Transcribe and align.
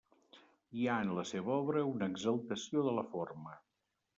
Hi 0.77 0.87
ha 0.87 0.95
en 1.05 1.11
la 1.17 1.25
seva 1.31 1.53
obra 1.57 1.83
una 1.91 2.09
exaltació 2.15 2.87
de 2.89 2.99
la 3.01 3.05
forma. 3.15 3.55